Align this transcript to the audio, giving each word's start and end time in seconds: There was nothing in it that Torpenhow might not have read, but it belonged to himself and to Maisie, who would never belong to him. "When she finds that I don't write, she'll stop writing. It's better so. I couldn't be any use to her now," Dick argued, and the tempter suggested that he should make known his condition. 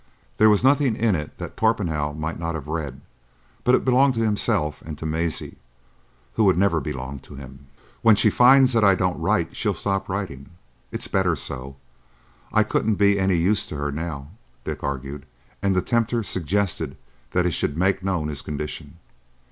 There 0.37 0.49
was 0.49 0.63
nothing 0.63 0.95
in 0.95 1.13
it 1.13 1.37
that 1.37 1.55
Torpenhow 1.55 2.13
might 2.13 2.39
not 2.39 2.55
have 2.55 2.65
read, 2.67 3.01
but 3.63 3.75
it 3.75 3.85
belonged 3.85 4.15
to 4.15 4.23
himself 4.23 4.81
and 4.81 4.97
to 4.97 5.05
Maisie, 5.05 5.57
who 6.33 6.43
would 6.45 6.57
never 6.57 6.79
belong 6.79 7.19
to 7.19 7.35
him. 7.35 7.67
"When 8.01 8.15
she 8.15 8.31
finds 8.31 8.73
that 8.73 8.83
I 8.83 8.95
don't 8.95 9.19
write, 9.19 9.55
she'll 9.55 9.75
stop 9.75 10.09
writing. 10.09 10.49
It's 10.91 11.07
better 11.07 11.35
so. 11.35 11.75
I 12.51 12.63
couldn't 12.63 12.95
be 12.95 13.19
any 13.19 13.35
use 13.35 13.63
to 13.67 13.75
her 13.77 13.91
now," 13.91 14.29
Dick 14.65 14.83
argued, 14.83 15.27
and 15.61 15.75
the 15.75 15.83
tempter 15.83 16.23
suggested 16.23 16.97
that 17.29 17.45
he 17.45 17.51
should 17.51 17.77
make 17.77 18.03
known 18.03 18.27
his 18.27 18.41
condition. 18.41 18.97